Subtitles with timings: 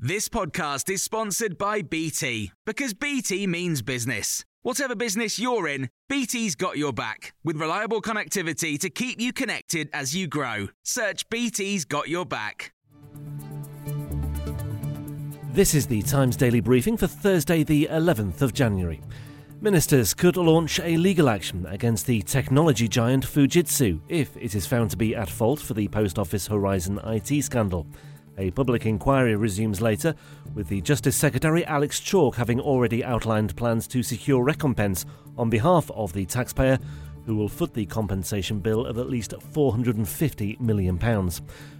[0.00, 4.44] This podcast is sponsored by BT because BT means business.
[4.62, 9.90] Whatever business you're in, BT's got your back with reliable connectivity to keep you connected
[9.92, 10.68] as you grow.
[10.84, 12.72] Search BT's got your back.
[15.50, 19.00] This is the Times Daily Briefing for Thursday, the 11th of January.
[19.60, 24.92] Ministers could launch a legal action against the technology giant Fujitsu if it is found
[24.92, 27.84] to be at fault for the Post Office Horizon IT scandal.
[28.40, 30.14] A public inquiry resumes later,
[30.54, 35.04] with the Justice Secretary Alex Chalk having already outlined plans to secure recompense
[35.36, 36.78] on behalf of the taxpayer,
[37.28, 40.98] who will foot the compensation bill of at least £450 million.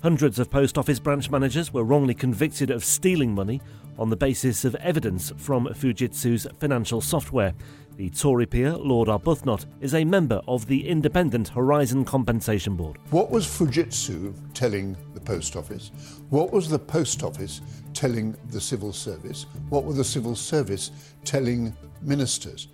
[0.00, 3.60] Hundreds of post office branch managers were wrongly convicted of stealing money
[3.98, 7.54] on the basis of evidence from Fujitsu's financial software.
[7.96, 12.98] The Tory peer, Lord Arbuthnot, is a member of the independent Horizon Compensation Board.
[13.10, 15.90] What was Fujitsu telling the post office?
[16.30, 17.62] What was the post office
[17.94, 19.46] telling the civil service?
[19.70, 20.92] What were the civil service
[21.24, 22.68] telling ministers?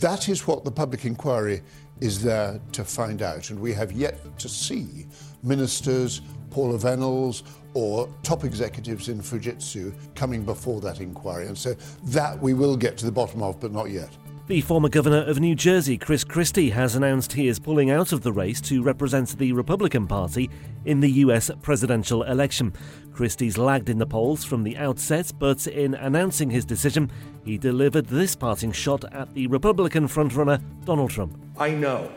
[0.00, 1.60] That is what the public inquiry
[2.00, 5.06] is there to find out, and we have yet to see
[5.42, 7.42] ministers, Paula Vennells,
[7.74, 11.46] or top executives in Fujitsu coming before that inquiry.
[11.46, 14.10] And so that we will get to the bottom of, but not yet.
[14.52, 18.20] The former governor of New Jersey, Chris Christie, has announced he is pulling out of
[18.20, 20.50] the race to represent the Republican Party
[20.84, 22.74] in the US presidential election.
[23.14, 27.10] Christie's lagged in the polls from the outset, but in announcing his decision,
[27.46, 31.34] he delivered this parting shot at the Republican frontrunner, Donald Trump.
[31.56, 32.12] I know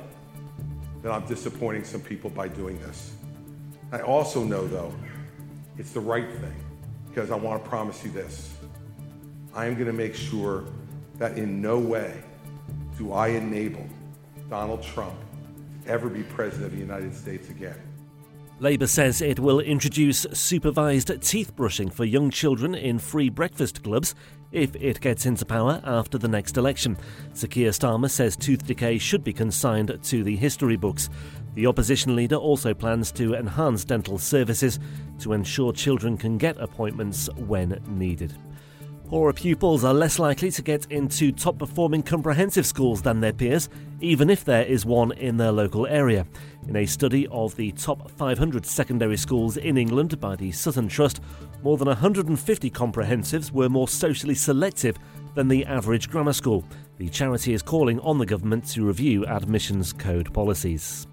[1.03, 3.13] that I'm disappointing some people by doing this.
[3.93, 4.93] I also know, though,
[5.77, 6.55] it's the right thing
[7.07, 8.53] because I want to promise you this.
[9.53, 10.65] I am going to make sure
[11.17, 12.21] that in no way
[12.97, 13.87] do I enable
[14.49, 15.15] Donald Trump
[15.83, 17.81] to ever be president of the United States again.
[18.59, 24.15] Labour says it will introduce supervised teeth brushing for young children in free breakfast clubs
[24.53, 26.97] if it gets into power after the next election.
[27.33, 31.09] Sir Keir Starmer says tooth decay should be consigned to the history books.
[31.55, 34.79] The opposition leader also plans to enhance dental services
[35.19, 38.33] to ensure children can get appointments when needed.
[39.07, 43.69] Poorer pupils are less likely to get into top performing comprehensive schools than their peers,
[44.01, 46.25] even if there is one in their local area.
[46.67, 51.21] In a study of the top 500 secondary schools in England by the Sutton Trust,
[51.61, 54.97] more than 150 comprehensives were more socially selective
[55.35, 56.65] than the average grammar school.
[56.97, 61.05] The charity is calling on the government to review admissions code policies.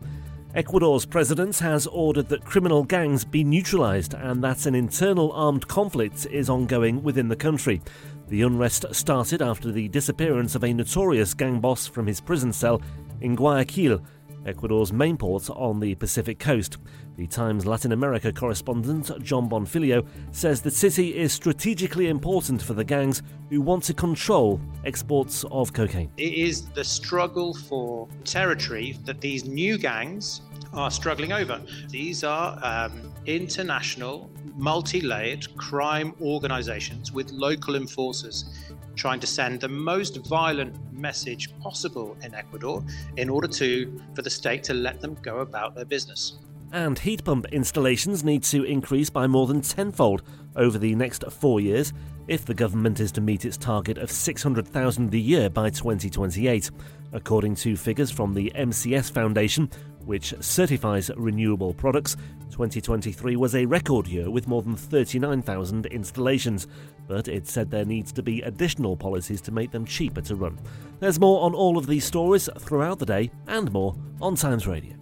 [0.54, 6.26] Ecuador's president has ordered that criminal gangs be neutralized and that an internal armed conflict
[6.30, 7.80] is ongoing within the country.
[8.28, 12.82] The unrest started after the disappearance of a notorious gang boss from his prison cell
[13.22, 14.02] in Guayaquil,
[14.46, 16.78] Ecuador's main port on the Pacific coast.
[17.16, 22.84] The Times Latin America correspondent John Bonfilio says the city is strategically important for the
[22.84, 26.10] gangs who want to control exports of cocaine.
[26.16, 30.40] It is the struggle for territory that these new gangs
[30.72, 31.60] are struggling over.
[31.88, 39.68] These are um, international, multi layered crime organizations with local enforcers trying to send the
[39.68, 42.84] most violent message possible in Ecuador
[43.16, 46.38] in order to for the state to let them go about their business.
[46.72, 50.22] And heat pump installations need to increase by more than tenfold
[50.56, 51.92] over the next four years
[52.28, 56.70] if the government is to meet its target of 600,000 a year by 2028,
[57.12, 59.68] according to figures from the MCS Foundation,
[60.04, 62.16] which certifies renewable products.
[62.50, 66.66] 2023 was a record year with more than 39,000 installations,
[67.08, 70.58] but it said there needs to be additional policies to make them cheaper to run.
[71.00, 75.01] There's more on all of these stories throughout the day and more on Times Radio.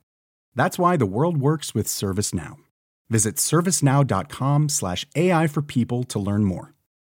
[0.55, 2.57] That's why the world works with ServiceNow.
[3.09, 6.73] Visit servicenow.com/slash AI for people to learn more.